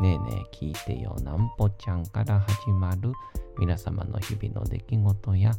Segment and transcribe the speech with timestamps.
[0.00, 3.12] ねえねえ聞いてよなんぽちゃんから始まる
[3.58, 5.52] 皆様の日々の出来事や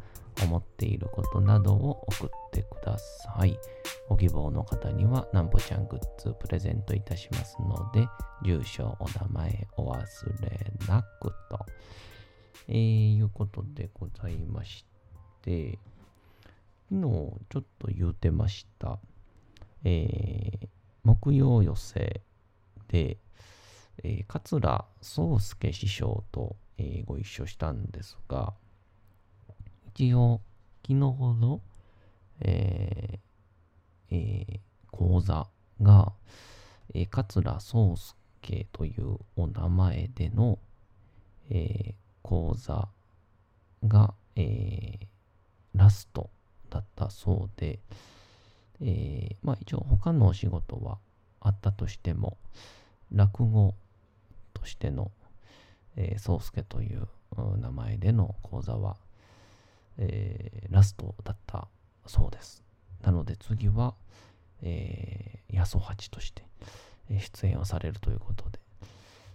[0.43, 3.57] 思っていることなどを送ってください。
[4.09, 8.07] ご希望の方にはなんぽちゃんグッズプレゼントいたしますので、
[8.43, 9.97] 住所、お名前お忘
[10.41, 11.65] れなくと。
[12.67, 14.85] えー、いうことでございまし
[15.41, 15.79] て、
[16.89, 17.01] 昨日
[17.49, 18.99] ちょっと言うてました。
[19.85, 20.67] えー、
[21.03, 22.21] 木曜寄せ
[22.89, 23.17] で、
[24.03, 28.53] えー、桂宗介師匠と、えーご一緒したんですが、
[29.87, 30.41] 一応、
[30.83, 31.61] 昨日の、
[32.41, 34.59] えーえー
[34.91, 35.47] 講座
[35.81, 36.13] が、
[36.93, 37.95] えー桂宗
[38.41, 40.59] 介というお名前での、
[41.49, 42.87] えー講座
[43.87, 45.07] が、えー
[45.73, 46.29] ラスト
[46.69, 47.79] だったそうで、
[48.81, 50.97] えーまあ一応他のお仕事は
[51.41, 52.37] あったとしても、
[53.11, 53.75] 落語
[54.55, 55.11] としての、
[55.95, 57.07] えー、宗介という
[57.57, 58.97] 名前での講座は、
[59.97, 61.67] えーラストだった
[62.07, 62.63] そうです。
[63.03, 63.93] なので次は、
[64.63, 66.43] えー、八十八として
[67.09, 68.59] え出演をされるということで、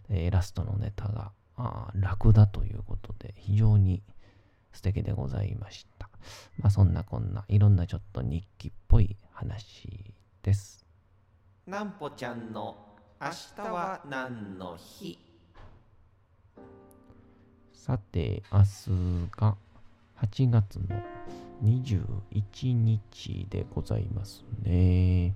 [0.08, 4.02] えーラストのネタがあー楽だということで非常に
[4.72, 6.08] 素敵でございました。
[6.58, 10.84] まあそんなこんないろんなちょっと日記っぽい話です。
[11.66, 12.89] なんぽちゃんの
[13.22, 13.28] 明
[13.64, 15.18] 日は何の日？
[17.74, 18.90] さて、明日
[19.36, 19.56] が
[20.22, 21.02] 8月の
[21.62, 25.34] 21日でございますね。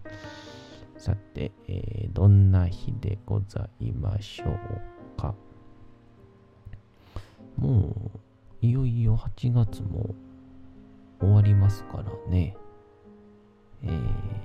[0.97, 5.35] さて、えーどんな日でございましょうか？
[7.57, 8.11] も
[8.63, 10.15] う、いよいよ8月も
[11.21, 12.57] 終わりますからね。
[13.83, 14.01] えー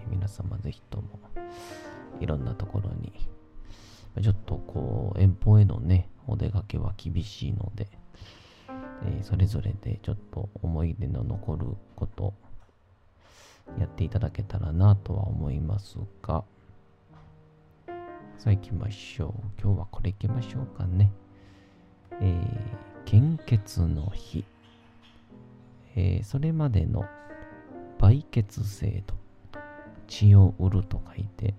[0.10, 1.20] 皆様ぜひとも
[2.20, 3.12] いろんなところに。
[4.22, 7.88] ちょっとこう遠方へのねお出かけは厳しいので、
[9.06, 12.34] えーそれぞれでちょっと思い出の残ること
[13.80, 16.44] やっていただけたらなとは思いますが
[18.38, 19.62] さあ行きましょう。
[19.62, 21.12] 今日はこれ行きましょうかね。
[22.20, 24.44] えー献血の日、
[25.96, 27.06] えーそれまでの
[28.00, 29.14] 売血制度。
[30.08, 31.54] 血を売ると書いて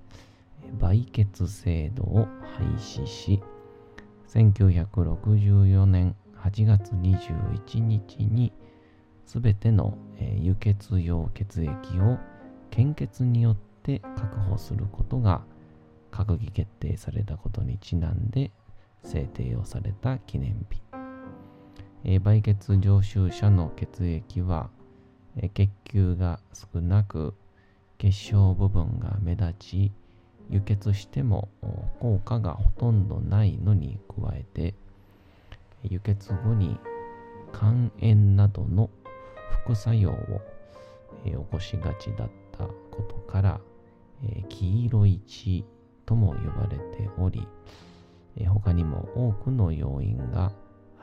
[0.79, 3.43] 売血制度を廃止し
[4.29, 8.53] 1964年8月21日に
[9.27, 11.71] すべての、え輸血用血液
[12.01, 12.19] を
[12.71, 15.43] 献血によって確保することが
[16.11, 18.51] 閣議決定されたことにちなんで
[19.05, 20.83] 制定をされた記念日、
[22.05, 24.71] え売血常習者の血液は、
[25.37, 27.35] え血球が少なく
[27.99, 29.93] 結晶部分が目立ち
[30.51, 31.49] 輸血しても
[32.01, 34.75] 効果がほとんどないのに加えて
[35.85, 36.79] 輸血後に
[37.53, 38.91] 肝炎などの
[39.65, 40.41] 副作用を、
[41.25, 43.61] 起こしがちだったことから、
[44.49, 45.65] 黄色い血
[46.07, 47.47] とも呼ばれており、
[48.47, 50.53] 他にも多くの要因が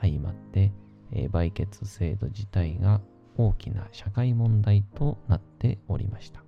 [0.00, 0.72] 相まって、
[1.12, 3.00] え売血制度自体が
[3.36, 6.42] 大きな社会問題となっておりました。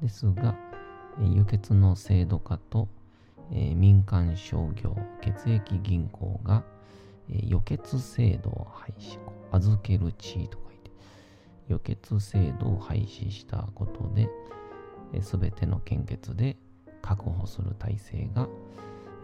[0.00, 0.54] ですが、
[1.20, 2.88] 輸血の制度化と、
[3.52, 6.64] えー民間商業血液銀行が、
[7.30, 9.18] えー、予血制度を廃止、
[9.52, 10.90] 預ける地位と書いて、
[11.68, 14.28] 予血制度を廃止したことで、
[15.22, 16.56] すべての献血で
[17.00, 18.48] 確保する体制が、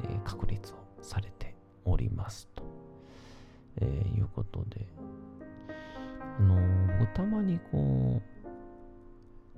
[0.05, 2.63] えー確立をされておりますと、
[3.81, 4.87] えーいうことで、
[6.39, 8.21] あのーたまにこ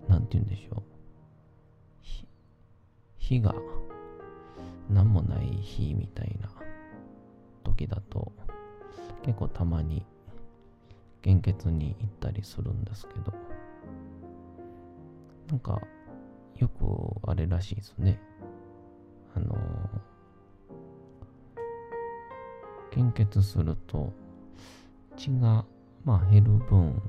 [0.08, 0.82] う、なんて言うんでしょう、
[3.22, 3.54] 日が
[4.90, 6.50] 何もない日みたいな
[7.62, 8.32] 時だと
[9.22, 10.04] 結構たまに
[11.22, 13.32] 献血に行ったりするんですけど
[15.48, 15.80] なんか
[16.58, 18.20] よくあれらしいですね。
[19.36, 19.56] あの
[22.90, 24.12] 献血すると
[25.16, 25.64] 血が
[26.04, 27.00] まあ減る分、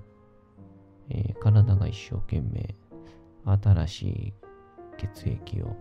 [1.09, 2.75] えー体が一生懸命
[3.45, 4.33] 新しい
[4.97, 5.75] 血液を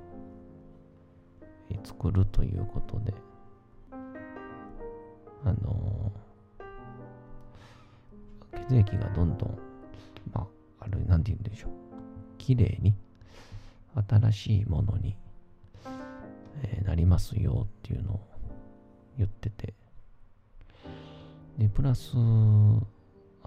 [1.82, 3.14] 作るということで。
[5.44, 6.32] あのー
[8.68, 9.58] 血液がどんどん
[10.32, 10.42] ま
[10.80, 11.70] ああれなんて言うんでしょう。
[12.38, 12.94] きれいに
[14.08, 15.16] 新しいものに、
[16.62, 18.20] えーなりますよっていうのを
[19.18, 19.74] 言ってて。
[21.58, 22.18] でプラスあ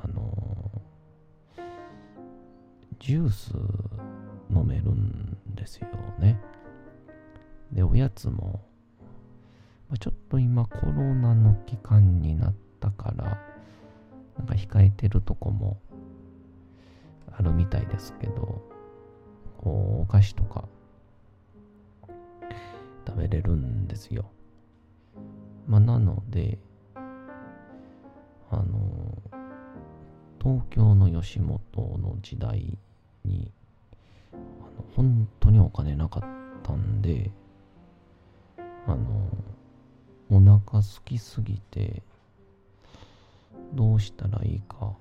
[0.08, 0.82] の
[3.00, 3.52] ジュース
[4.52, 5.88] 飲めるんですよ
[6.20, 6.40] ね。
[7.72, 8.62] でおやつも、
[9.90, 13.38] まあ、ちょっと今コロナの期間になったから
[14.38, 15.80] なんか控えてるとこも
[17.32, 18.62] あるみたいですけど
[19.58, 20.66] こうお菓子とか
[23.06, 24.26] 食べれるんですよ。
[25.68, 26.60] まあなので
[28.52, 29.22] あの
[30.42, 31.60] 東京の吉本
[31.98, 32.78] の時代
[33.24, 33.52] に
[34.32, 34.42] あの
[34.96, 36.24] 本当にお金なかっ
[36.64, 37.32] たんで
[38.88, 39.28] あの
[40.30, 42.04] お腹空きすぎて
[43.74, 44.94] どうしたらいいか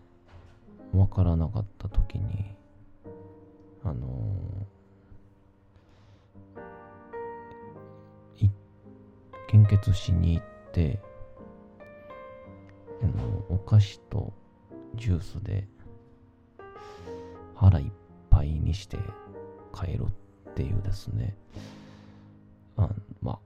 [0.92, 2.54] わからなかった時に
[3.84, 4.08] あの
[9.54, 10.98] 献血しに行って
[13.00, 14.32] あのお菓子と
[14.96, 15.68] ジュースで
[17.54, 17.86] 腹いっ
[18.30, 18.98] ぱいにして
[19.72, 20.06] 帰る
[20.50, 21.36] っていうですね。
[22.76, 22.88] あ
[23.22, 23.38] まあ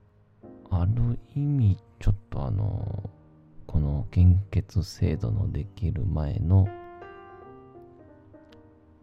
[0.71, 3.09] ある意味ちょっとあの
[3.65, 6.67] この献血制度のできる前の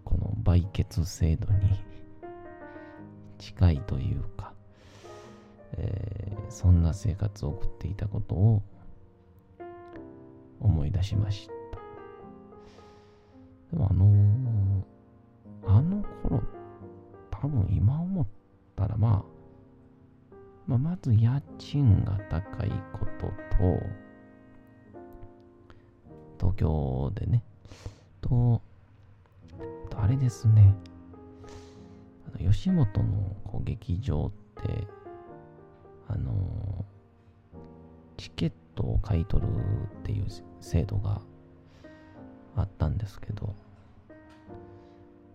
[0.05, 1.85] この売血制度に
[3.39, 4.53] 近いというか、
[5.73, 8.62] えーそんな生活を送っていたことを
[10.61, 11.55] 思い出しました。
[13.73, 14.97] でもあのー
[15.67, 16.41] あの頃、
[17.31, 18.27] 多分今思っ
[18.77, 19.36] たらまあ、
[20.67, 23.27] まあ、まず家賃が高いこと
[23.57, 23.81] と、
[26.39, 27.43] 東京でね、
[28.21, 28.61] と、
[29.91, 30.75] とあれですね、
[32.35, 34.87] あの吉本のこう劇場って、
[36.09, 36.85] あの
[38.17, 40.27] チケットを買い取るっていう
[40.61, 41.21] 制度が
[42.57, 43.55] あったんですけど、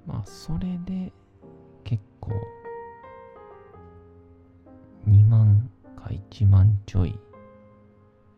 [0.06, 1.12] まあ、それで
[1.84, 2.32] 結構、
[5.08, 7.18] 2万か1万ちょい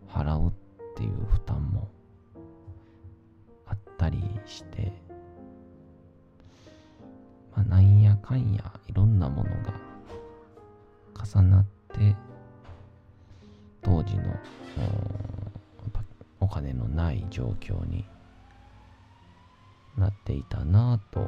[0.10, 0.52] 払うっ
[0.96, 1.90] ていう負担も
[3.68, 4.92] あったりして、
[7.56, 9.74] まあ、なんやかんやいろんなものが
[11.26, 12.16] 重なって、
[13.82, 14.24] 当時の
[16.40, 18.06] お金のない状況に
[19.98, 21.22] なっていたなぁと、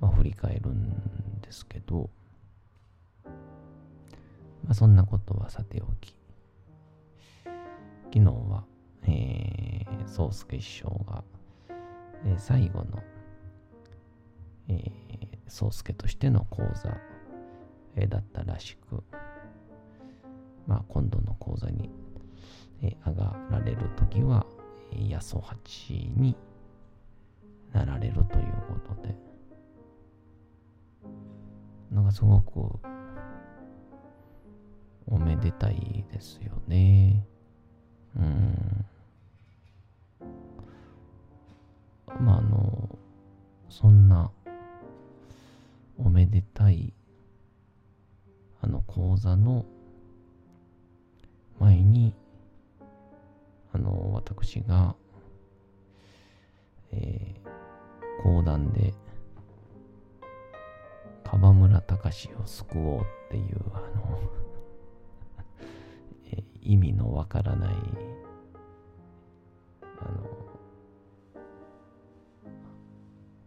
[0.00, 2.10] まあ、振り返るんですけど、
[4.64, 6.14] まあ、そんなことはさておき。
[8.12, 8.64] 昨日は、
[9.02, 11.22] えー、宗介師匠が、
[12.24, 13.02] えー最後の、
[14.68, 14.90] えー、
[15.48, 16.96] 宗介としての講座、
[17.96, 19.02] えーだったらしく、
[20.66, 21.90] まあ、今度の講座に、
[22.82, 24.46] えー上がられるときは、
[24.92, 26.36] えー、八十八に
[27.72, 28.52] なられるという
[28.86, 29.14] ことで、
[31.90, 32.78] なんかすごく
[35.14, 37.24] おめでたいですよね。
[38.16, 38.84] うん。
[42.20, 42.98] まあ、あの、
[43.68, 44.32] そんな
[45.98, 46.92] おめでたい
[48.60, 49.64] あの講座の
[51.60, 52.12] 前に、
[53.72, 54.96] あの、私が、
[56.90, 57.44] えー
[58.22, 58.94] 講談で、
[61.24, 64.18] 川村隆を救おうっていう、あの、
[66.64, 67.74] 意味のわからない、
[70.00, 70.28] あの、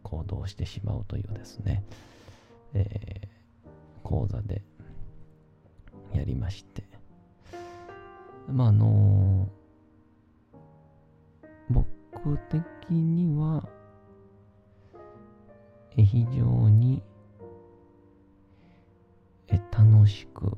[0.03, 1.83] 行動してしまうというですね、
[2.73, 3.37] えー
[4.07, 4.61] 講座で
[6.13, 6.81] やりまして、
[8.49, 9.49] まあ、あの
[11.69, 13.67] 僕的には、
[15.97, 17.03] 非常に
[19.71, 20.57] 楽しく、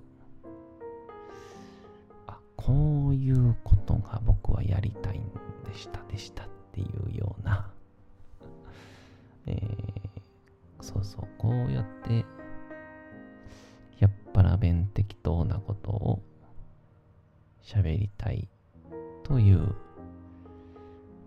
[3.20, 5.24] いうことが僕はやりたいん
[5.70, 7.70] でしたでしたっていうような、
[9.46, 12.26] えー、そうそう、こうやって、
[14.00, 16.24] やっぱら弁適当なことを
[17.62, 18.48] 喋りたい
[19.24, 19.76] という、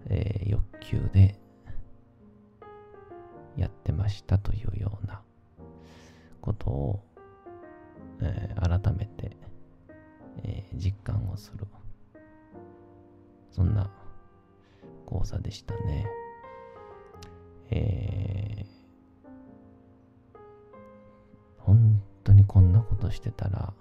[0.06, 1.38] えー、欲求で
[3.56, 5.20] やってましたというような
[6.40, 7.04] ことを、
[8.22, 9.36] えー、改めて、
[10.42, 11.66] えー、実感をする
[13.52, 13.90] そんな
[15.06, 16.06] 講座でしたね。
[17.70, 20.38] えー、
[21.58, 23.72] 本当にこんなことしてたら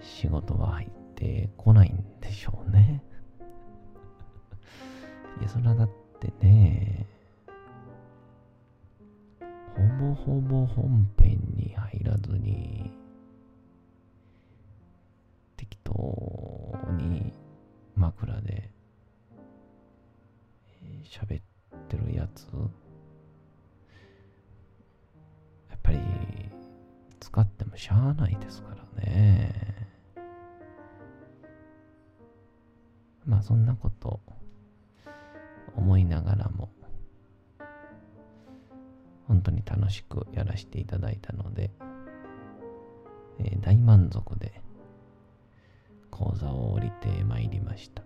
[0.00, 3.02] 仕事は入ってこないんでしょうね。
[5.40, 7.06] いや、それはだってね、
[9.74, 12.92] ほぼほぼ本編に入らずに、
[15.56, 15.92] 適当
[18.22, 18.70] 枕で
[21.04, 21.42] 喋っ
[21.88, 22.46] てるやつ、
[25.68, 25.98] やっぱり
[27.18, 29.52] 使ってもしゃあないですからね。
[33.26, 34.20] まあそんなこと
[35.76, 36.70] 思いながらも
[39.26, 41.70] 本当に楽しくやらせていただいたので、
[43.38, 44.60] えー、大満足で
[46.10, 48.02] 講座を降りてまいりました。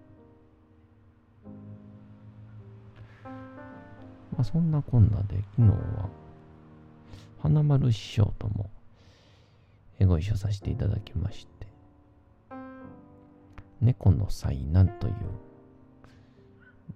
[4.37, 6.09] まあ、そんなこんなで昨日は
[7.41, 8.71] 花丸師匠とも
[10.05, 11.67] ご一緒させていただきまして、
[13.81, 15.15] 猫の災難という、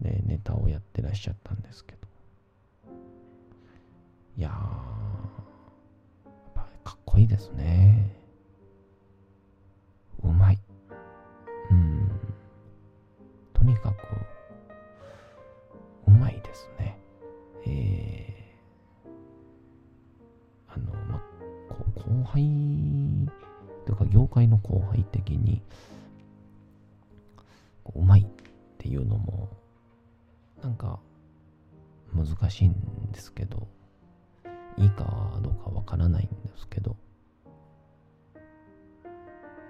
[0.05, 1.99] ね、ネタをやってらっしゃったんですけど、
[4.37, 4.53] いやー、
[6.85, 8.17] かっこいいですね。
[10.23, 10.59] うまい。
[11.71, 12.11] うん。
[13.55, 13.97] とにかく、
[22.21, 23.29] 後輩、
[23.87, 25.63] というか業界の後輩的に、
[27.95, 28.27] うまいっ
[28.79, 29.49] ていうのも、
[30.63, 31.01] なんか、
[32.15, 32.75] 難しいん
[33.13, 33.67] ですけど、
[34.77, 36.97] いいかどうかわからないんですけど、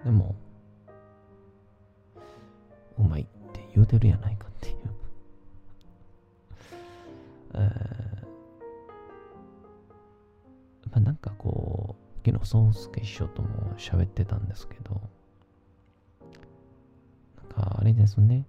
[0.04, 0.34] でも、
[2.98, 4.76] うまいって言うてるやないかっていう。
[7.54, 7.60] えー、
[10.90, 11.69] まあなんかこう、
[12.24, 15.00] 昨日、宗介師匠とも喋ってたんですけど、
[17.36, 18.46] なんかあれですね、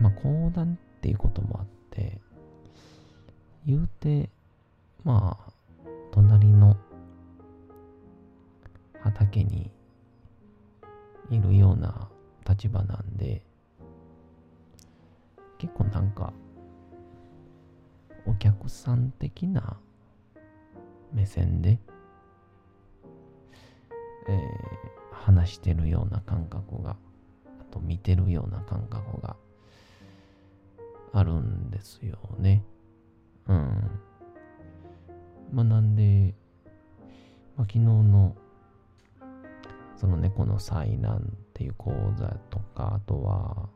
[0.00, 2.20] まあ講談っていうこともあって、
[3.66, 4.30] 言うて、
[5.04, 5.52] まあ、
[6.12, 6.76] 隣の
[9.00, 9.70] 畑に
[11.30, 12.08] いるような
[12.48, 13.42] 立場なんで、
[15.58, 16.32] 結構なんか、
[18.26, 19.78] お客さん的な
[21.14, 21.78] 目線で、
[24.28, 26.96] えー、話してるような感覚が、
[27.60, 29.36] あと見てるような感覚が
[31.12, 32.64] あるんですよね。
[33.46, 33.90] うん。
[35.52, 36.34] まあ、なんで、
[37.56, 38.34] まあ、昨日の、
[39.96, 41.20] その猫の災難っ
[41.54, 43.68] ていう講座とか、あとは、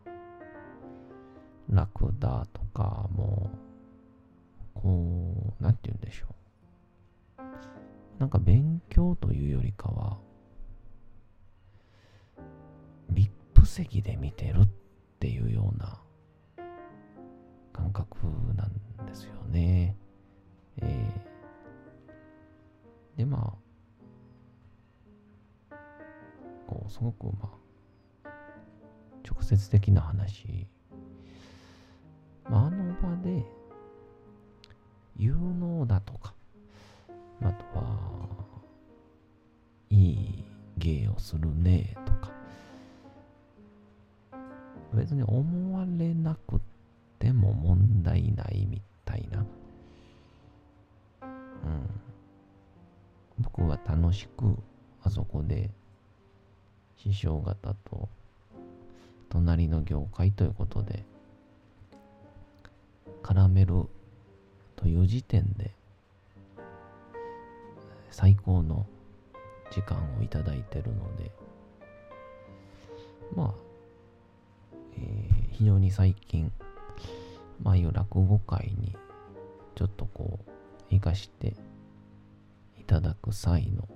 [1.70, 3.50] ラクダとかも、
[4.74, 6.37] こう、なんて言うんでしょう。
[8.18, 10.18] なんか勉強というよりかは、
[13.12, 14.68] VIP 席で見てるっ
[15.20, 16.00] ていうような
[17.72, 18.16] 感覚
[18.56, 19.96] なんですよね。
[20.78, 23.54] えー、で、ま
[25.70, 25.76] あ、
[26.66, 27.52] こう、すごく、ま
[28.24, 28.28] あ、
[29.28, 30.66] 直接的な話、
[32.50, 33.44] まあ、あの場で、
[35.16, 36.34] 有能だとか、
[37.42, 38.07] あとは、
[40.88, 42.30] 芸をするねとか、
[44.94, 46.60] 別に思われなく
[47.18, 49.44] ても問題ないみたいな。
[51.22, 51.28] うん。
[53.40, 54.56] 僕は楽しく
[55.02, 55.70] あそこで
[56.96, 58.08] 師匠方と
[59.28, 61.04] 隣の業界ということで
[63.22, 63.84] 絡める
[64.74, 65.70] という時点で
[68.10, 68.86] 最高の
[69.70, 71.30] 時間をいただいてるので
[73.34, 73.54] まあ、
[74.96, 76.50] えー、非常に最近
[77.62, 78.96] まあいう落語会に
[79.74, 80.50] ちょっとこう
[80.90, 81.54] 生かして
[82.78, 83.88] いただく際の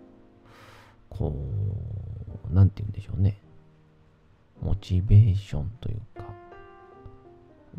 [1.08, 1.34] こ
[2.50, 3.38] うなんて言うんでしょうね。
[4.62, 6.24] モチベーションというか、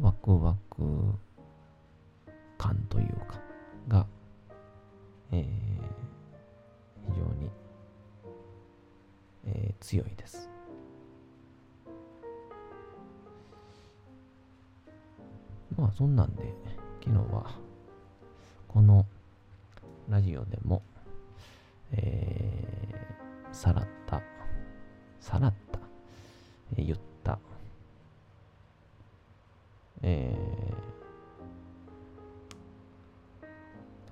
[0.01, 0.83] ワクワク
[2.57, 3.39] 感というか、
[3.87, 4.05] が、
[5.31, 5.43] えー、
[7.13, 7.49] 非常に、
[9.45, 10.49] えー、強いです。
[15.77, 16.53] まあそんなんで、
[17.03, 17.55] 昨日は、
[18.67, 19.05] この
[20.09, 20.81] ラジオでも、
[21.91, 24.21] えー、さらった、
[25.19, 25.79] さらった、
[26.77, 27.39] えー、言った、
[30.03, 30.35] え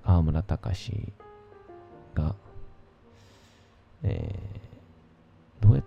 [0.02, 1.12] ー、河村隆
[2.14, 2.34] が、
[4.02, 4.61] えー、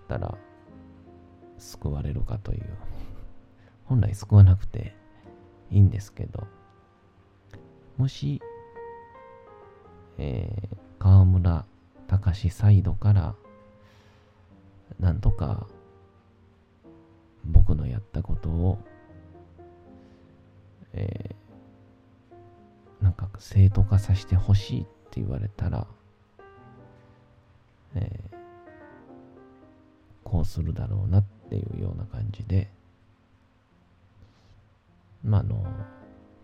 [0.06, 0.38] ったら
[1.58, 2.66] 救われるかという、
[3.86, 4.96] 本来救わなくて
[5.72, 6.48] いいんですけど、
[7.98, 8.42] もし、
[10.18, 11.66] えー、河村
[12.08, 13.36] 隆サイドから
[15.00, 15.68] なんとか
[17.46, 18.78] 僕のやったことを、
[20.94, 25.88] えー、なんか正当化させてほしいって言われたら、
[27.96, 28.35] えー、
[30.26, 32.70] こうするだろうなっていうような感じで、
[35.24, 35.64] まあ、あの、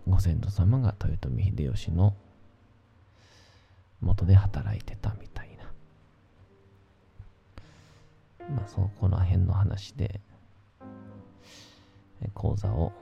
[0.08, 2.16] ご先祖様が豊臣秀吉の
[4.00, 5.58] 元で働いてたみたい
[8.40, 8.48] な。
[8.56, 10.22] まあ、そこら辺の話で、
[12.36, 12.94] 講座を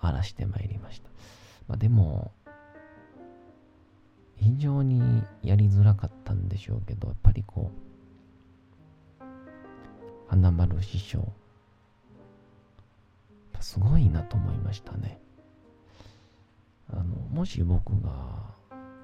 [0.00, 1.08] 荒らしてまいりました。
[1.68, 2.32] まあ、でも、
[4.36, 7.93] 非常にやりづらかったんでしょうけど、やっぱりこう、
[10.34, 11.32] 花丸師匠、
[13.60, 15.20] すごいなと思いましたね。
[16.92, 18.10] あの、もし僕が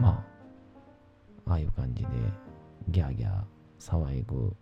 [0.01, 0.25] ま
[1.47, 2.09] あ、ああいう感じで
[2.89, 3.43] ギャーギャー
[3.79, 4.57] 騒ぐ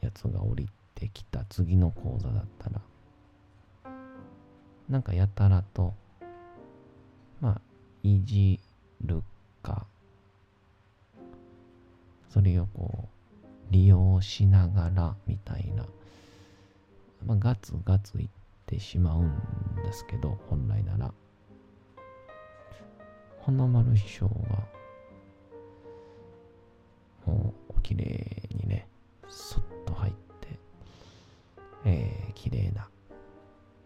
[0.00, 2.80] やつが降りてきた次の講座だったら、
[4.88, 5.92] なんかやたらと、
[7.40, 7.60] まあ、
[8.04, 8.60] いじ
[9.04, 9.24] る
[9.60, 9.86] か、
[12.30, 13.21] それをこう、
[13.70, 15.86] 利用しながらみたいな、
[17.24, 18.28] まあ、ガツガツいっ
[18.66, 19.32] てしまうん
[19.84, 21.12] ですけど、本来なら。
[23.44, 24.32] 花丸師匠が、
[27.26, 28.86] もう、お綺麗にね、
[29.28, 30.58] スッと入って、
[31.84, 32.88] えー、綺麗な、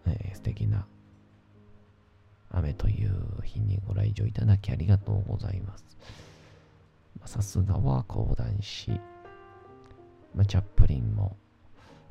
[0.07, 0.87] えー、素敵な
[2.51, 5.97] 雨という日にご来場いただきありがとうございます。
[7.25, 9.01] さすがは講談師、
[10.37, 11.37] ま、チャップリンも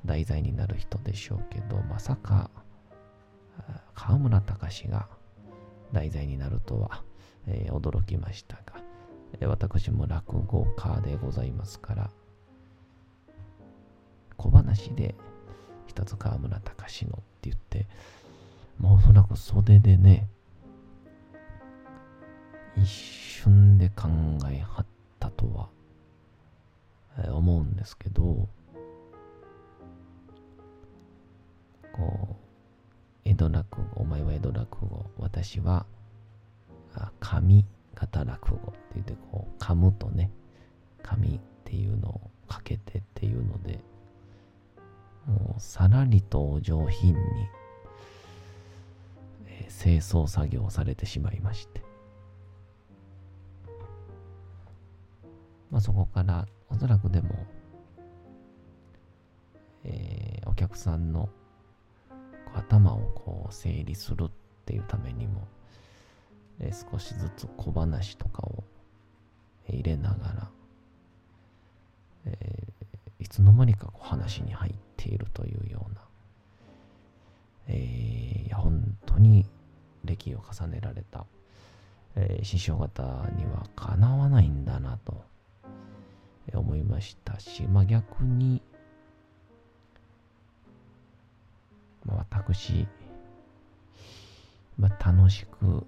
[0.05, 2.49] 題材になる人でしょうけど、まさか、
[3.93, 5.07] 河村隆が
[5.93, 7.03] 題材になるとは、
[7.47, 8.83] えー、驚きましたが
[9.39, 12.09] え、私も落語家でございますから、
[14.37, 15.15] 小話で
[15.87, 17.87] 一つ河村隆のって言って、
[18.79, 20.27] まあおそらく袖でね、
[22.77, 24.07] 一瞬で考
[24.51, 24.85] えはっ
[25.19, 25.69] たとは、
[27.31, 28.47] 思うんですけど、
[31.93, 32.35] こう、
[33.23, 35.85] 江戸落語、お前は江戸落語、私は、
[37.19, 40.31] 神型落語って言ってこう噛むとね
[41.01, 43.79] 紙っていうのをかけてっていうので
[45.25, 47.19] もうさらりと上品に、
[49.47, 51.81] え、清掃作業をされてしまいまして。
[55.71, 57.45] まあそこからおそらくでも、
[59.83, 61.29] えー、お客さんの
[62.53, 64.31] 頭をこう整理するっ
[64.65, 65.47] ていうためにも
[66.59, 68.63] え少しずつ小話とかを
[69.67, 70.49] 入れながら、
[72.25, 76.01] えー、いつの間にかこう話に入っているというような、
[77.67, 79.45] えー、いや本当に
[80.03, 81.25] 歴を重ねられた、
[82.15, 83.03] えー、師匠方
[83.35, 85.23] にはかなわないんだなと
[86.53, 88.61] 思いましたし、まあ、逆に、
[92.05, 92.87] まあ、私、
[94.77, 95.85] まあ、楽しく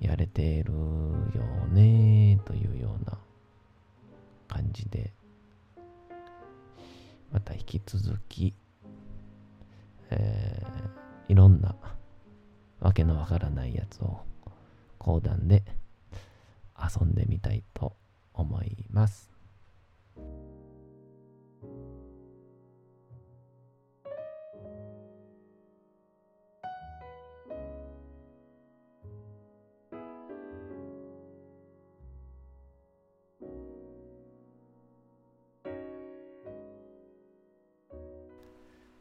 [0.00, 0.78] やれているよ
[1.70, 3.18] ねというような
[4.46, 5.12] 感じで
[7.32, 8.54] また引き続き、
[10.10, 11.74] えー、いろんな
[12.80, 14.20] わけのわからないやつを
[14.98, 15.64] 講談で
[16.78, 18.07] 遊んでみたいと思います。
[18.38, 19.28] 思います。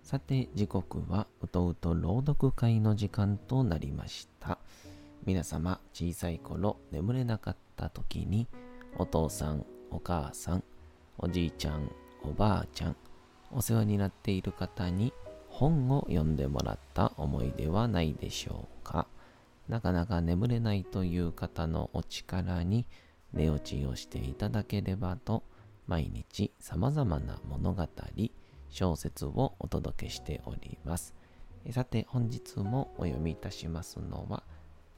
[0.02, 4.58] さて時刻はうとうと朗読会の時間となりました
[5.26, 8.48] 皆様小さい頃眠れなかった時に
[9.00, 10.64] 「お父さん、お母さん、
[11.20, 11.92] おじいちゃん、
[12.24, 12.96] おばあちゃん、
[13.52, 15.14] お世話になっている方に
[15.50, 19.08] 本を読んでもらった思い出はないでしょうか？
[19.70, 22.88] なかなか眠れないという方のお力に
[23.34, 25.44] 寝落ちをしていただければと、
[25.86, 27.88] 毎日様々な物語、
[28.70, 31.14] 小説をお届けしております。
[31.72, 34.42] さて、本日もお読みいたしますのは、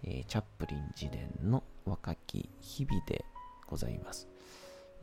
[0.03, 3.25] えー、チャップリン自伝の若き日々で
[3.69, 4.27] ございます。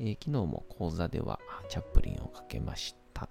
[0.01, 3.29] えー、昨日も講座ではチャップリンをかけました。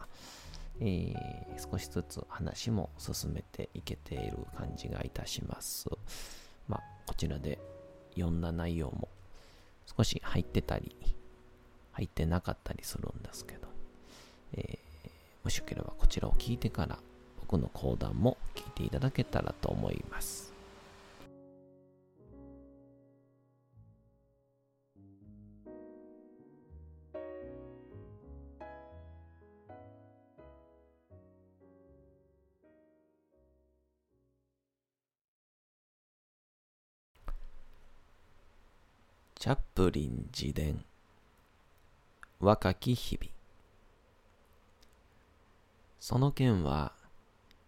[0.79, 5.89] えー、少しずつ話も進めていけている感じがいたします。
[6.69, 7.59] まあ、こちらで
[8.15, 9.09] 読んだ内容も
[9.97, 10.95] 少し入ってたり、
[11.91, 13.67] 入ってなかったりするんですけど、
[14.53, 14.79] え
[15.43, 16.97] もしよければこちらを聞いてから
[17.41, 20.54] 僕の講談も聞いていただけたらと思います。
[39.45, 40.84] チャップリン自伝
[42.39, 43.31] 若き日々
[45.99, 46.93] その件は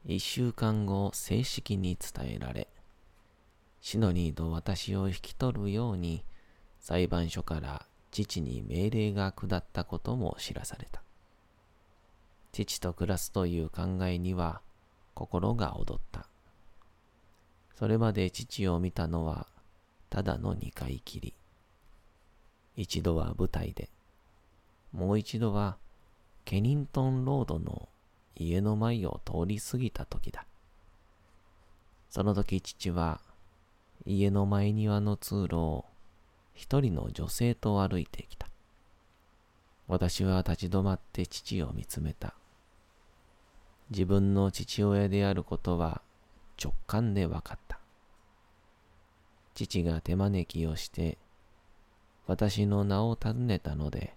[0.04, 2.68] 一週間後正式に伝えられ、
[3.80, 6.26] シノニーと私を引き取るように
[6.80, 11.04] 裁判所から父に命令が下ったことも知らされた。
[12.54, 14.62] 父と暮らすという考えには
[15.14, 16.28] 心が躍った。
[17.76, 19.46] それまで父を見たのは
[20.10, 21.36] ただの二回きり。
[22.78, 23.90] 一度は舞台で、
[24.94, 25.78] もう一度は
[26.46, 27.90] ケニントンロードの
[28.36, 30.46] 家の前を通り過ぎた時だ。
[32.10, 33.20] その時父は
[34.06, 35.86] 家の前庭の通路を
[36.54, 38.48] 一人の女性と歩いてきた。
[39.88, 42.36] 私は立ち止まって父を見つめた。
[43.90, 46.02] 自分の父親であることは
[46.62, 47.80] 直感で分かった。
[49.56, 51.18] 父が手招きをして
[52.28, 54.14] 私の名を尋ねたので、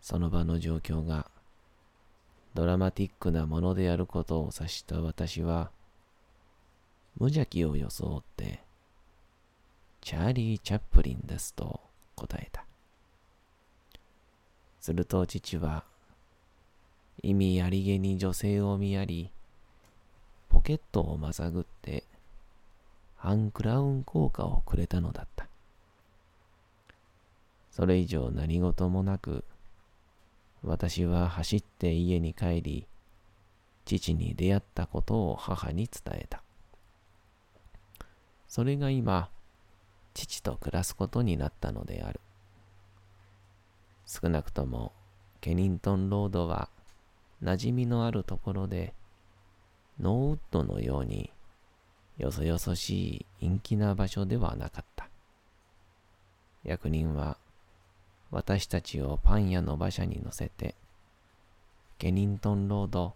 [0.00, 1.30] その場の状況が
[2.54, 5.70] ドラマティックなものであることを察した私は、
[7.16, 8.60] 無邪気を装って、
[10.02, 11.80] チャーリー・チャップリンですと
[12.14, 12.66] 答えた。
[14.80, 15.84] すると父は、
[17.22, 19.30] 意味ありげに女性を見やり、
[20.50, 22.04] ポケットをまさぐって、
[23.16, 25.51] ハンクラウン効果をくれたのだった。
[27.72, 29.44] それ以上何事もなく、
[30.62, 32.86] 私は走って家に帰り、
[33.86, 36.42] 父に出会ったことを母に伝えた。
[38.46, 39.30] それが今、
[40.12, 42.20] 父と暮らすことになったのである。
[44.04, 44.92] 少なくとも、
[45.40, 46.68] ケニントンロードは、
[47.42, 48.92] 馴染みのあるところで、
[49.98, 51.32] ノーウッドのように、
[52.18, 55.08] よそよそしい陰気な場所ではなかった。
[56.62, 57.38] 役人は、
[58.32, 60.74] 私たちをパン屋の馬車に乗せて、
[61.98, 63.14] ケニントンロード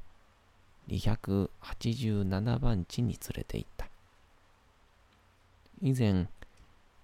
[0.88, 3.88] 287番地に連れて行った。
[5.80, 6.28] 以前、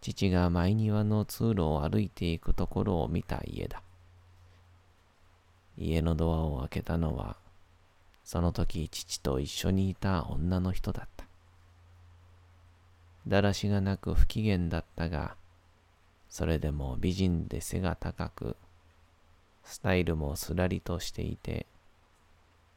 [0.03, 3.83] 父が前庭の通路を歩いていくところを見た家だ。
[5.79, 7.37] 家のドアを開けたのは、
[8.25, 11.25] その時父と一緒にいた女の人だった。
[13.27, 15.37] だらしがなく不機嫌だったが、
[16.33, 18.57] それでも美人で背が高く、
[19.65, 21.67] スタイルもすらりとしていて、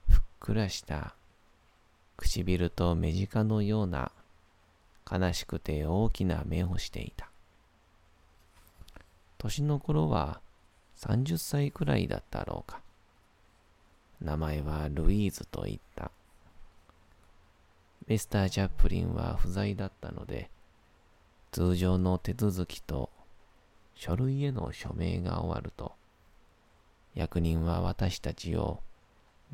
[0.09, 1.15] ふっくらした
[2.17, 4.11] 唇と目近のような
[5.09, 7.29] 悲しくて大きな目をしていた。
[9.37, 10.41] 年の頃は
[10.97, 12.81] 30歳くらいだったろうか。
[14.19, 16.11] 名前はルイーズと言った。
[18.05, 20.49] ミスター・ジャップリンは不在だったので、
[21.53, 23.14] 通常の手続きと
[23.95, 25.93] 書類への署名が終わると、
[27.15, 28.81] 役人は私たちを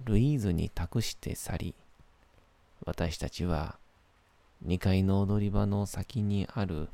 [0.04, 1.75] ルイーズに託して去り、
[2.86, 3.77] 私たちは
[4.65, 6.89] 2階の踊り場の先にある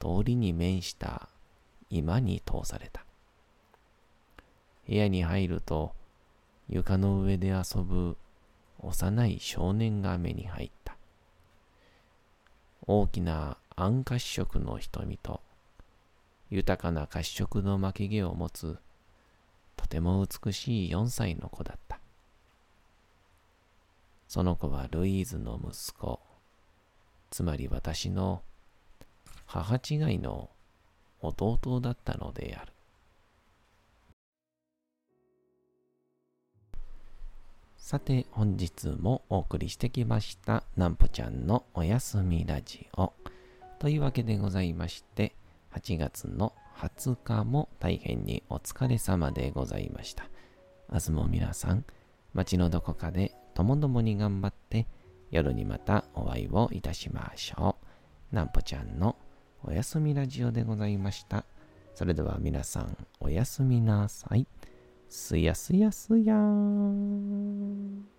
[0.00, 1.28] 通りに面した
[1.90, 3.04] 居間に通された。
[4.88, 5.92] 部屋に入ると
[6.68, 8.16] 床の上で遊ぶ
[8.80, 10.96] 幼い少年が目に入った。
[12.86, 15.40] 大きな暗褐色の瞳と
[16.50, 18.78] 豊かな褐色の巻き毛を持つ
[19.76, 22.00] とても美しい4歳の子だった。
[24.26, 26.20] その子はルイーズの息子、
[27.30, 28.42] つまり私の
[29.46, 30.50] 母違いの
[31.20, 32.72] 弟だったのである。
[37.88, 43.14] さて本日もお送りしてきましたなんぽちゃんのおやすみラジオ
[43.78, 45.32] というわけでございまして
[45.78, 50.24] 8月の20日も大変にお疲れ様でございました
[50.92, 51.84] 明日も皆さん
[52.34, 54.88] 街のどこかでともどもに頑張って
[55.30, 57.76] 夜にまたお会いをいたしましょ
[58.32, 59.16] うなんぽちゃんの
[59.62, 61.44] おやすみラジオでございました
[61.94, 64.46] それでは皆さんおやすみなさい。
[65.08, 68.17] すやすやすやーん。